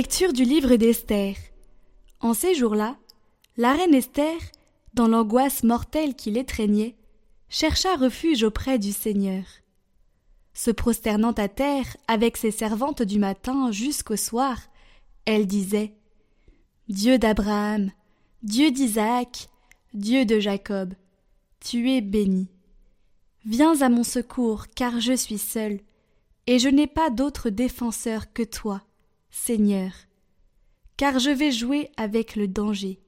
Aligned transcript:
Lecture 0.00 0.32
du 0.32 0.44
livre 0.44 0.76
d'Esther. 0.76 1.34
En 2.20 2.32
ces 2.32 2.54
jours-là, 2.54 2.96
la 3.58 3.74
reine 3.74 3.92
Esther, 3.92 4.38
dans 4.94 5.06
l'angoisse 5.06 5.62
mortelle 5.62 6.14
qui 6.14 6.30
l'étreignait, 6.30 6.96
chercha 7.50 7.96
refuge 7.96 8.42
auprès 8.42 8.78
du 8.78 8.92
Seigneur. 8.92 9.44
Se 10.54 10.70
prosternant 10.70 11.32
à 11.32 11.48
terre 11.48 11.98
avec 12.08 12.38
ses 12.38 12.50
servantes 12.50 13.02
du 13.02 13.18
matin 13.18 13.72
jusqu'au 13.72 14.16
soir, 14.16 14.56
elle 15.26 15.46
disait 15.46 15.92
Dieu 16.88 17.18
d'Abraham, 17.18 17.90
Dieu 18.42 18.70
d'Isaac, 18.70 19.50
Dieu 19.92 20.24
de 20.24 20.40
Jacob, 20.40 20.94
tu 21.60 21.90
es 21.90 22.00
béni. 22.00 22.48
Viens 23.44 23.82
à 23.82 23.90
mon 23.90 24.04
secours, 24.04 24.68
car 24.74 24.98
je 24.98 25.12
suis 25.12 25.36
seul, 25.36 25.78
et 26.46 26.58
je 26.58 26.70
n'ai 26.70 26.86
pas 26.86 27.10
d'autre 27.10 27.50
défenseur 27.50 28.32
que 28.32 28.44
toi, 28.44 28.80
Seigneur, 29.30 29.92
car 30.96 31.18
je 31.18 31.30
vais 31.30 31.52
jouer 31.52 31.90
avec 31.96 32.36
le 32.36 32.48
danger. 32.48 33.00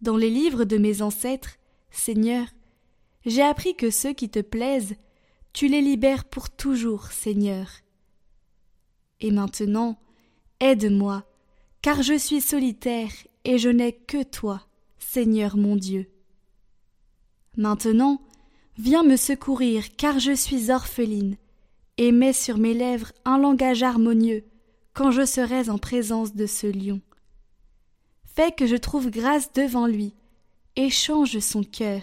Dans 0.00 0.16
les 0.16 0.30
livres 0.30 0.64
de 0.64 0.76
mes 0.76 1.00
ancêtres, 1.00 1.58
Seigneur, 1.90 2.46
j'ai 3.24 3.42
appris 3.42 3.74
que 3.74 3.90
ceux 3.90 4.12
qui 4.12 4.28
te 4.28 4.40
plaisent, 4.40 4.94
tu 5.52 5.68
les 5.68 5.80
libères 5.80 6.24
pour 6.24 6.50
toujours, 6.50 7.06
Seigneur. 7.06 7.68
Et 9.20 9.30
maintenant, 9.30 9.98
aide-moi, 10.60 11.24
car 11.80 12.02
je 12.02 12.18
suis 12.18 12.40
solitaire 12.40 13.10
et 13.44 13.58
je 13.58 13.68
n'ai 13.68 13.92
que 13.92 14.22
toi, 14.22 14.66
Seigneur 14.98 15.56
mon 15.56 15.76
Dieu. 15.76 16.10
Maintenant, 17.56 18.20
viens 18.76 19.02
me 19.02 19.16
secourir, 19.16 19.96
car 19.96 20.18
je 20.18 20.32
suis 20.32 20.70
orpheline, 20.70 21.36
et 21.96 22.12
mets 22.12 22.32
sur 22.32 22.58
mes 22.58 22.74
lèvres 22.74 23.12
un 23.24 23.38
langage 23.38 23.82
harmonieux 23.82 24.44
quand 24.98 25.12
je 25.12 25.24
serai 25.24 25.70
en 25.70 25.78
présence 25.78 26.34
de 26.34 26.46
ce 26.46 26.66
lion. 26.66 27.00
Fais 28.24 28.50
que 28.50 28.66
je 28.66 28.74
trouve 28.74 29.10
grâce 29.10 29.52
devant 29.52 29.86
lui, 29.86 30.12
et 30.74 30.90
change 30.90 31.38
son 31.38 31.62
cœur. 31.62 32.00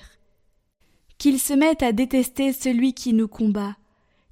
Qu'il 1.18 1.38
se 1.38 1.52
mette 1.52 1.84
à 1.84 1.92
détester 1.92 2.54
celui 2.54 2.94
qui 2.94 3.12
nous 3.12 3.28
combat, 3.28 3.76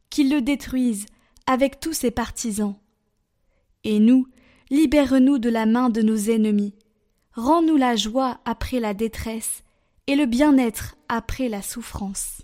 qu'il 0.10 0.32
le 0.32 0.42
détruise 0.42 1.08
avec 1.46 1.82
tous 1.82 1.92
ses 1.92 2.10
partisans. 2.10 2.78
Et 3.84 4.00
nous, 4.00 4.28
libère-nous 4.70 5.40
de 5.40 5.50
la 5.50 5.66
main 5.66 5.90
de 5.90 6.02
nos 6.02 6.16
ennemis, 6.16 6.74
rends-nous 7.34 7.76
la 7.76 7.98
joie 7.98 8.40
après 8.46 8.80
la 8.80 8.94
détresse, 8.94 9.64
et 10.08 10.16
le 10.16 10.26
bien-être 10.26 10.96
après 11.10 11.50
la 11.50 11.62
souffrance. 11.62 12.44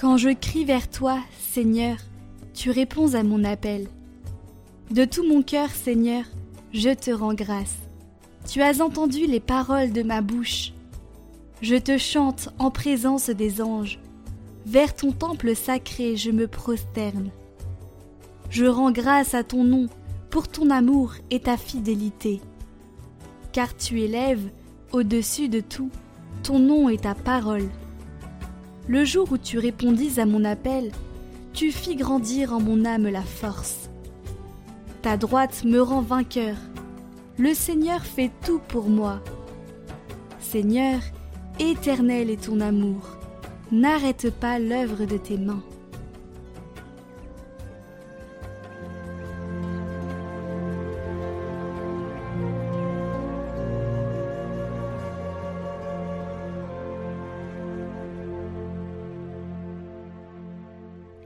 Quand 0.00 0.16
je 0.16 0.28
crie 0.28 0.64
vers 0.64 0.88
toi, 0.88 1.18
Seigneur, 1.40 1.96
tu 2.54 2.70
réponds 2.70 3.14
à 3.14 3.24
mon 3.24 3.42
appel. 3.42 3.88
De 4.92 5.04
tout 5.04 5.26
mon 5.26 5.42
cœur, 5.42 5.70
Seigneur, 5.70 6.22
je 6.72 6.90
te 6.90 7.10
rends 7.10 7.34
grâce. 7.34 7.74
Tu 8.46 8.62
as 8.62 8.80
entendu 8.80 9.26
les 9.26 9.40
paroles 9.40 9.90
de 9.90 10.04
ma 10.04 10.20
bouche. 10.20 10.72
Je 11.62 11.74
te 11.74 11.98
chante 11.98 12.50
en 12.60 12.70
présence 12.70 13.28
des 13.28 13.60
anges. 13.60 13.98
Vers 14.66 14.94
ton 14.94 15.10
temple 15.10 15.56
sacré 15.56 16.16
je 16.16 16.30
me 16.30 16.46
prosterne. 16.46 17.30
Je 18.50 18.66
rends 18.66 18.92
grâce 18.92 19.34
à 19.34 19.42
ton 19.42 19.64
nom 19.64 19.88
pour 20.30 20.46
ton 20.46 20.70
amour 20.70 21.14
et 21.32 21.40
ta 21.40 21.56
fidélité. 21.56 22.40
Car 23.50 23.76
tu 23.76 24.00
élèves, 24.00 24.48
au-dessus 24.92 25.48
de 25.48 25.58
tout, 25.58 25.90
ton 26.44 26.60
nom 26.60 26.88
et 26.88 26.98
ta 26.98 27.16
parole. 27.16 27.68
Le 28.88 29.04
jour 29.04 29.30
où 29.32 29.36
tu 29.36 29.58
répondis 29.58 30.18
à 30.18 30.24
mon 30.24 30.46
appel, 30.46 30.92
tu 31.52 31.72
fis 31.72 31.94
grandir 31.94 32.54
en 32.54 32.60
mon 32.60 32.86
âme 32.86 33.06
la 33.06 33.20
force. 33.20 33.90
Ta 35.02 35.18
droite 35.18 35.62
me 35.64 35.82
rend 35.82 36.00
vainqueur. 36.00 36.56
Le 37.36 37.52
Seigneur 37.52 38.02
fait 38.06 38.30
tout 38.46 38.60
pour 38.66 38.88
moi. 38.88 39.20
Seigneur, 40.40 41.00
éternel 41.60 42.30
est 42.30 42.46
ton 42.46 42.60
amour. 42.60 43.02
N'arrête 43.70 44.30
pas 44.30 44.58
l'œuvre 44.58 45.04
de 45.04 45.18
tes 45.18 45.36
mains. 45.36 45.62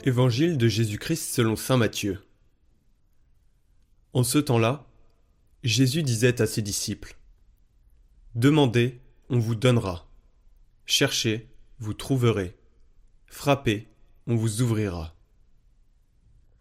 Évangile 0.05 0.59
de 0.59 0.67
Jésus-Christ 0.67 1.33
selon 1.33 1.55
Saint 1.55 1.77
Matthieu. 1.77 2.27
En 4.13 4.25
ce 4.25 4.39
temps-là, 4.39 4.85
Jésus 5.63 6.03
disait 6.03 6.43
à 6.43 6.47
ses 6.47 6.61
disciples 6.61 7.17
Demandez, 8.35 9.01
on 9.29 9.39
vous 9.39 9.55
donnera. 9.55 10.11
Cherchez, 10.87 11.49
vous 11.79 11.95
trouverez. 11.95 12.57
Frappez, 13.29 13.87
on 14.27 14.35
vous 14.35 14.61
ouvrira. 14.61 15.15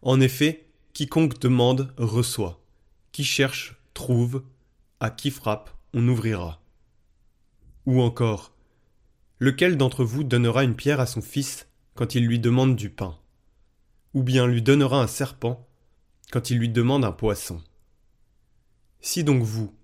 En 0.02 0.20
effet, 0.20 0.68
quiconque 0.92 1.40
demande 1.40 1.92
reçoit. 1.96 2.62
Qui 3.10 3.24
cherche 3.24 3.74
trouve. 3.92 4.44
À 5.00 5.10
qui 5.10 5.32
frappe, 5.32 5.70
on 5.94 6.06
ouvrira. 6.06 6.62
Ou 7.86 8.02
encore, 8.02 8.54
lequel 9.40 9.76
d'entre 9.76 10.04
vous 10.04 10.22
donnera 10.22 10.62
une 10.62 10.76
pierre 10.76 11.00
à 11.00 11.06
son 11.06 11.22
fils 11.22 11.66
quand 11.96 12.14
il 12.14 12.24
lui 12.24 12.38
demande 12.38 12.76
du 12.76 12.88
pain? 12.88 13.18
Ou 14.14 14.22
bien 14.22 14.46
lui 14.46 14.62
donnera 14.62 15.02
un 15.02 15.06
serpent 15.06 15.66
quand 16.30 16.50
il 16.50 16.58
lui 16.58 16.68
demande 16.68 17.04
un 17.04 17.12
poisson. 17.12 17.62
Si 19.00 19.24
donc 19.24 19.42
vous, 19.42 19.74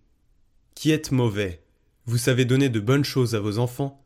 qui 0.75 0.91
êtes 0.91 1.12
mauvais, 1.12 1.62
vous 2.06 2.19
savez 2.19 2.44
donner 2.44 2.69
de 2.69 2.81
bonnes 2.81 3.05
choses 3.05 3.34
à 3.34 3.41
vos 3.41 3.59
enfants, 3.59 4.05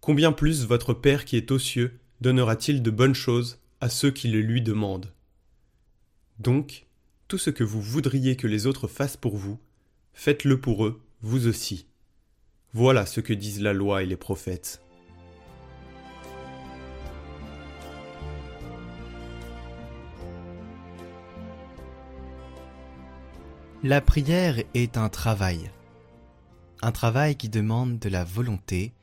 combien 0.00 0.30
plus 0.32 0.64
votre 0.66 0.94
Père 0.94 1.24
qui 1.24 1.36
est 1.36 1.50
aux 1.50 1.58
cieux 1.58 1.98
donnera-t-il 2.20 2.82
de 2.82 2.90
bonnes 2.90 3.14
choses 3.14 3.58
à 3.80 3.88
ceux 3.88 4.10
qui 4.10 4.28
le 4.28 4.40
lui 4.40 4.62
demandent? 4.62 5.12
Donc, 6.38 6.86
tout 7.28 7.38
ce 7.38 7.50
que 7.50 7.64
vous 7.64 7.80
voudriez 7.80 8.36
que 8.36 8.46
les 8.46 8.66
autres 8.66 8.88
fassent 8.88 9.16
pour 9.16 9.36
vous, 9.36 9.58
faites-le 10.12 10.60
pour 10.60 10.86
eux, 10.86 11.02
vous 11.22 11.46
aussi. 11.46 11.86
Voilà 12.74 13.06
ce 13.06 13.20
que 13.20 13.32
disent 13.32 13.60
la 13.60 13.72
loi 13.72 14.02
et 14.02 14.06
les 14.06 14.16
prophètes. 14.16 14.82
La 23.84 24.00
prière 24.00 24.62
est 24.74 24.96
un 24.96 25.08
travail. 25.08 25.68
Un 26.82 26.92
travail 26.92 27.34
qui 27.34 27.48
demande 27.48 27.98
de 27.98 28.08
la 28.08 28.22
volonté, 28.22 28.94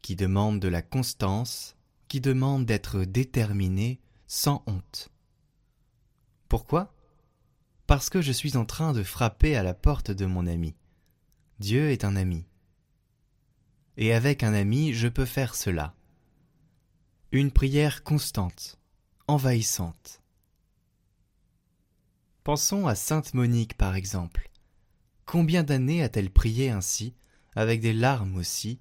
qui 0.00 0.14
demande 0.14 0.60
de 0.60 0.68
la 0.68 0.80
constance, 0.80 1.76
qui 2.06 2.20
demande 2.20 2.64
d'être 2.64 3.02
déterminé 3.02 3.98
sans 4.28 4.62
honte. 4.68 5.10
Pourquoi? 6.48 6.94
Parce 7.88 8.10
que 8.10 8.22
je 8.22 8.30
suis 8.30 8.56
en 8.56 8.64
train 8.64 8.92
de 8.92 9.02
frapper 9.02 9.56
à 9.56 9.64
la 9.64 9.74
porte 9.74 10.12
de 10.12 10.24
mon 10.24 10.46
ami. 10.46 10.76
Dieu 11.58 11.90
est 11.90 12.04
un 12.04 12.14
ami. 12.14 12.46
Et 13.96 14.12
avec 14.12 14.44
un 14.44 14.54
ami, 14.54 14.92
je 14.92 15.08
peux 15.08 15.26
faire 15.26 15.56
cela. 15.56 15.96
Une 17.32 17.50
prière 17.50 18.04
constante, 18.04 18.78
envahissante. 19.26 20.21
Pensons 22.44 22.88
à 22.88 22.96
Sainte 22.96 23.34
Monique 23.34 23.76
par 23.76 23.94
exemple. 23.94 24.50
Combien 25.26 25.62
d'années 25.62 26.02
a-t-elle 26.02 26.30
prié 26.30 26.70
ainsi, 26.70 27.14
avec 27.54 27.80
des 27.80 27.92
larmes 27.92 28.36
aussi, 28.36 28.80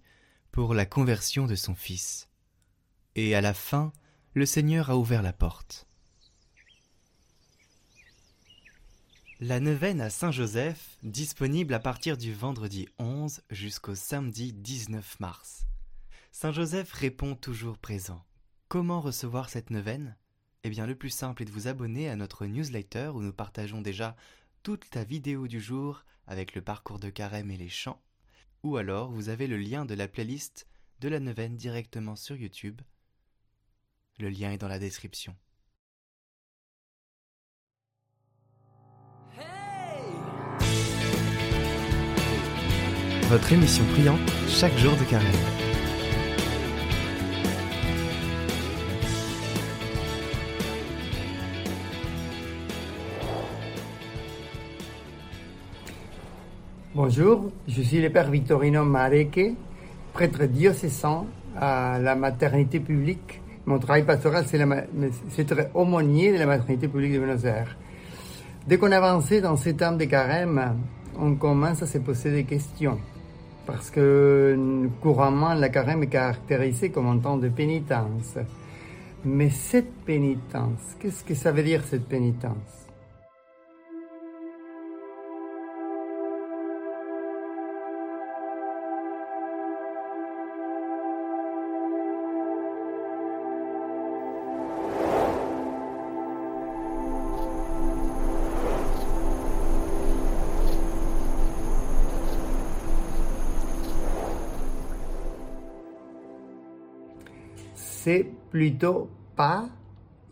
pour 0.51 0.73
la 0.73 0.87
conversion 0.87 1.45
de 1.45 1.53
son 1.53 1.75
fils? 1.75 2.27
Et 3.15 3.35
à 3.35 3.41
la 3.41 3.53
fin, 3.53 3.93
le 4.33 4.47
Seigneur 4.47 4.89
a 4.89 4.97
ouvert 4.97 5.21
la 5.21 5.31
porte. 5.31 5.85
La 9.39 9.59
neuvaine 9.59 10.01
à 10.01 10.09
Saint-Joseph, 10.09 10.97
disponible 11.03 11.75
à 11.75 11.79
partir 11.79 12.17
du 12.17 12.33
vendredi 12.33 12.87
11 12.97 13.41
jusqu'au 13.51 13.93
samedi 13.93 14.53
19 14.53 15.19
mars. 15.19 15.67
Saint-Joseph 16.31 16.91
répond 16.93 17.35
toujours 17.35 17.77
présent. 17.77 18.25
Comment 18.69 19.01
recevoir 19.01 19.49
cette 19.49 19.69
neuvaine? 19.69 20.15
Eh 20.63 20.69
bien, 20.69 20.85
le 20.85 20.95
plus 20.95 21.09
simple 21.09 21.41
est 21.41 21.45
de 21.45 21.51
vous 21.51 21.67
abonner 21.67 22.09
à 22.09 22.15
notre 22.15 22.45
newsletter 22.45 23.11
où 23.13 23.21
nous 23.21 23.33
partageons 23.33 23.81
déjà 23.81 24.15
toute 24.63 24.93
la 24.93 25.03
vidéo 25.03 25.47
du 25.47 25.59
jour 25.59 26.03
avec 26.27 26.53
le 26.53 26.61
parcours 26.61 26.99
de 26.99 27.09
carême 27.09 27.49
et 27.49 27.57
les 27.57 27.69
chants. 27.69 28.01
Ou 28.63 28.77
alors, 28.77 29.09
vous 29.09 29.29
avez 29.29 29.47
le 29.47 29.57
lien 29.57 29.85
de 29.85 29.95
la 29.95 30.07
playlist 30.07 30.67
de 30.99 31.09
la 31.09 31.19
neuvaine 31.19 31.57
directement 31.57 32.15
sur 32.15 32.35
YouTube. 32.35 32.81
Le 34.19 34.29
lien 34.29 34.51
est 34.51 34.59
dans 34.59 34.67
la 34.67 34.77
description. 34.77 35.35
Votre 43.29 43.53
émission 43.53 43.85
priante 43.93 44.29
chaque 44.47 44.77
jour 44.77 44.95
de 44.97 45.05
carême. 45.05 45.60
Bonjour, 57.03 57.49
je 57.67 57.81
suis 57.81 57.99
le 57.99 58.11
père 58.11 58.29
Victorino 58.29 58.85
Mareke, 58.85 59.55
prêtre 60.13 60.45
diocésain 60.45 61.25
à 61.57 61.97
la 61.99 62.13
maternité 62.13 62.79
publique. 62.79 63.41
Mon 63.65 63.79
travail 63.79 64.03
pastoral, 64.05 64.45
c'est 64.45 65.41
être 65.41 65.69
aumônier 65.73 66.31
de 66.31 66.37
la 66.37 66.45
maternité 66.45 66.87
publique 66.87 67.13
de 67.13 67.17
Buenos 67.17 67.43
Aires. 67.43 67.75
Dès 68.67 68.77
qu'on 68.77 68.91
avançait 68.91 69.41
dans 69.41 69.57
ces 69.57 69.73
temps 69.73 69.93
de 69.93 70.05
carême, 70.05 70.75
on 71.19 71.33
commence 71.37 71.81
à 71.81 71.87
se 71.87 71.97
poser 71.97 72.29
des 72.29 72.43
questions. 72.43 72.99
Parce 73.65 73.89
que 73.89 74.87
couramment, 75.01 75.55
la 75.55 75.69
carême 75.69 76.03
est 76.03 76.07
caractérisée 76.07 76.91
comme 76.91 77.07
un 77.07 77.17
temps 77.17 77.37
de 77.37 77.49
pénitence. 77.49 78.37
Mais 79.25 79.49
cette 79.49 79.91
pénitence, 80.05 80.97
qu'est-ce 80.99 81.23
que 81.23 81.33
ça 81.33 81.51
veut 81.51 81.63
dire 81.63 81.81
cette 81.83 82.05
pénitence? 82.05 82.80
C'est 108.03 108.25
plutôt 108.49 109.09
pas 109.35 109.65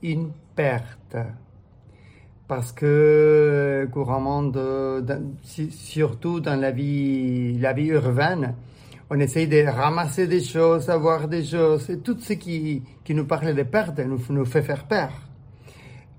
une 0.01 0.31
perte. 0.55 1.17
Parce 2.47 2.71
que 2.71 3.87
couramment, 3.91 4.51
surtout 5.71 6.39
dans 6.39 6.59
la 6.59 6.71
vie, 6.71 7.87
urbaine, 7.89 8.55
on 9.11 9.19
essaye 9.19 9.47
de 9.47 9.65
ramasser 9.67 10.25
des 10.27 10.41
choses, 10.41 10.89
avoir 10.89 11.27
des 11.27 11.43
choses, 11.43 11.89
et 11.91 11.99
tout 11.99 12.17
ce 12.19 12.33
qui, 12.33 12.81
qui 13.03 13.13
nous 13.13 13.25
parle 13.25 13.53
de 13.53 13.63
perte 13.63 13.99
nous, 13.99 14.19
nous 14.29 14.45
fait 14.45 14.63
faire 14.63 14.85
peur. 14.85 15.11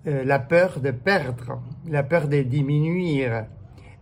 Euh, 0.07 0.25
la 0.25 0.39
peur 0.39 0.81
de 0.81 0.93
perdre, 0.93 1.61
la 1.89 2.05
peur 2.05 2.29
de 2.29 2.43
diminuer. 2.43 3.29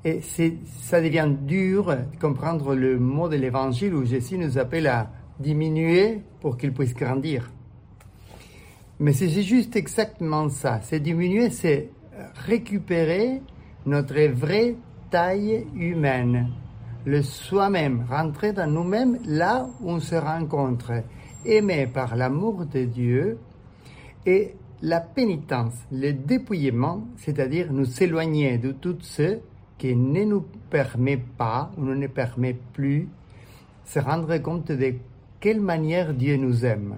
Et 0.05 0.21
ça 0.21 1.01
devient 1.01 1.31
dur 1.43 1.97
de 1.97 2.19
comprendre 2.21 2.75
le 2.75 2.99
mot 2.99 3.29
de 3.29 3.37
l'évangile 3.37 3.95
où 3.95 4.05
Jésus 4.05 4.39
nous 4.39 4.59
appelle 4.59 4.87
à 4.87 5.11
diminuer 5.39 6.23
pour 6.41 6.57
qu'il 6.57 6.73
puisse 6.73 6.95
grandir. 6.95 7.51
Mais 9.01 9.13
c'est 9.13 9.29
juste 9.29 9.77
exactement 9.77 10.49
ça. 10.49 10.81
C'est 10.83 11.01
diminuer, 11.01 11.51
c'est 11.51 11.91
récupérer 12.47 13.43
notre 13.87 14.21
vraie 14.33 14.75
taille 15.11 15.67
humaine, 15.75 16.49
le 17.05 17.23
soi-même, 17.23 18.05
rentrer 18.09 18.53
dans 18.53 18.71
nous-mêmes 18.71 19.19
là 19.25 19.69
où 19.81 19.91
on 19.91 20.01
se 20.01 20.17
rencontre, 20.17 20.93
aimé 21.45 21.87
par 21.87 22.17
l'amour 22.17 22.67
de 22.67 22.85
Dieu 22.85 23.39
et 24.27 24.55
la 24.83 25.01
pénitence, 25.01 25.75
le 25.91 26.13
dépouillement, 26.13 27.05
c'est-à-dire 27.17 27.73
nous 27.73 28.03
éloigner 28.03 28.59
de 28.59 28.73
tout 28.73 28.97
ce 29.01 29.39
qui 29.77 29.95
ne 29.95 30.25
nous 30.25 30.45
permet 30.71 31.17
pas 31.17 31.71
ou 31.77 31.85
ne 31.85 31.95
nous 31.95 32.09
permet 32.09 32.57
plus 32.73 33.09
se 33.85 33.99
rendre 33.99 34.37
compte 34.39 34.71
de 34.71 34.95
quelle 35.41 35.61
manière 35.61 36.15
Dieu 36.15 36.37
nous 36.37 36.65
aime? 36.65 36.97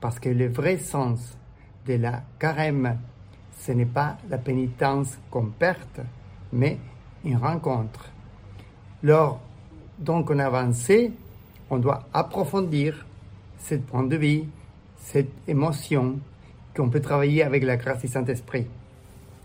Parce 0.00 0.18
que 0.18 0.28
le 0.28 0.48
vrai 0.48 0.78
sens 0.78 1.36
de 1.86 1.94
la 1.94 2.22
carême, 2.38 2.98
ce 3.58 3.72
n'est 3.72 3.84
pas 3.84 4.16
la 4.30 4.38
pénitence 4.38 5.18
qu'on 5.30 5.46
perte, 5.46 6.00
mais 6.52 6.78
une 7.24 7.36
rencontre. 7.36 8.10
Lors 9.02 9.40
donc 9.98 10.30
on 10.30 10.38
avance, 10.38 10.90
on 11.70 11.78
doit 11.78 12.06
approfondir 12.12 13.06
ce 13.58 13.74
point 13.74 14.04
de 14.04 14.16
vie, 14.16 14.44
cette 14.96 15.32
émotion 15.48 16.18
qu'on 16.74 16.88
peut 16.88 17.00
travailler 17.00 17.42
avec 17.42 17.64
la 17.64 17.76
grâce 17.76 18.00
du 18.00 18.08
Saint-Esprit. 18.08 18.66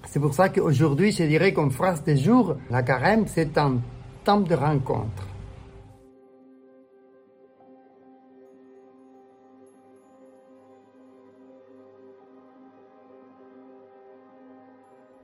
C'est 0.06 0.20
pour 0.20 0.34
ça 0.34 0.50
qu'aujourd'hui, 0.50 1.12
je 1.12 1.24
dirais 1.24 1.54
comme 1.54 1.72
phrase 1.72 2.04
de 2.04 2.16
jour, 2.16 2.56
la 2.70 2.84
carême, 2.84 3.26
c'est 3.28 3.58
un 3.58 3.78
temps 4.24 4.42
de 4.42 4.56
rencontre. 4.56 5.31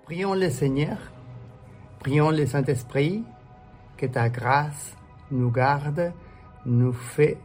Prions 0.07 0.35
le 0.35 0.49
Seigneur, 0.49 0.97
prions 1.99 2.31
le 2.31 2.45
Saint-Esprit, 2.45 3.25
que 3.97 4.05
ta 4.05 4.29
grâce 4.29 4.95
nous 5.31 5.51
garde, 5.51 6.13
nous 6.65 6.93
fait 6.93 7.37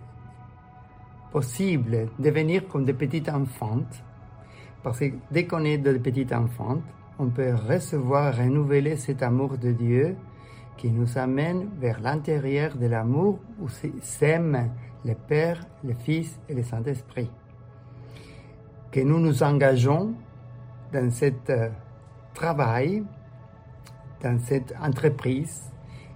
possible 1.32 2.06
de 2.20 2.22
devenir 2.22 2.68
comme 2.68 2.84
des 2.84 2.92
petites 2.92 3.28
enfants, 3.28 3.82
parce 4.80 5.00
que 5.00 5.06
dès 5.32 5.44
qu'on 5.48 5.64
est 5.64 5.78
des 5.78 5.98
petites 5.98 6.32
enfants, 6.32 6.80
on 7.18 7.30
peut 7.30 7.52
recevoir, 7.52 8.36
renouveler 8.36 8.96
cet 8.96 9.24
amour 9.24 9.58
de 9.58 9.72
Dieu 9.72 10.16
qui 10.76 10.88
nous 10.92 11.18
amène 11.18 11.68
vers 11.80 11.98
l'intérieur 12.00 12.76
de 12.76 12.86
l'amour 12.86 13.40
où 13.58 13.66
s'aiment 14.00 14.70
le 15.04 15.14
Père, 15.16 15.66
le 15.82 15.94
Fils 15.94 16.38
et 16.48 16.54
le 16.54 16.62
Saint-Esprit. 16.62 17.28
Que 18.92 19.00
nous 19.00 19.18
nous 19.18 19.42
engageons 19.42 20.14
dans 20.92 21.10
cette 21.10 21.50
euh, 21.50 21.68
travail 22.34 23.04
dans 24.22 24.38
cette 24.40 24.74
entreprise 24.80 25.62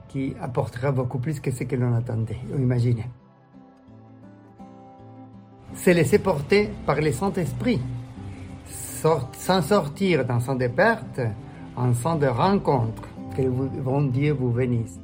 qui 0.08 0.34
apportera 0.40 0.92
beaucoup 0.92 1.18
plus 1.18 1.40
que 1.40 1.50
ce 1.50 1.64
que 1.64 1.76
l'on 1.76 1.94
attendait 1.94 2.38
ou 2.52 2.58
imaginait. 2.58 3.10
Se 5.74 5.90
laisser 5.90 6.18
porter 6.18 6.70
par 6.86 7.00
le 7.00 7.12
Saint-Esprit, 7.12 7.80
sans 8.64 9.62
sortir 9.62 10.24
dans 10.24 10.40
son 10.40 10.54
de 10.54 10.68
perte, 10.68 11.20
en 11.76 11.92
son 11.94 12.16
de 12.16 12.26
rencontre, 12.26 13.02
que 13.36 13.42
bon 13.42 14.02
Dieu 14.02 14.32
vous 14.32 14.50
bénisse. 14.50 14.98